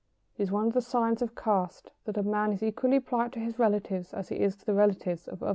It 0.35 0.41
is 0.41 0.51
one 0.51 0.65
of 0.65 0.73
the 0.73 0.81
signs 0.81 1.21
of 1.21 1.35
caste 1.35 1.91
that 2.05 2.17
a 2.17 2.23
man 2.23 2.51
is 2.53 2.63
equally 2.63 2.99
polite 2.99 3.33
to 3.33 3.39
his 3.39 3.59
relatives 3.59 4.15
as 4.15 4.29
he 4.29 4.39
is 4.39 4.55
to 4.55 4.65
the 4.65 4.73
relatives 4.73 5.27
of 5.27 5.43
others. 5.43 5.49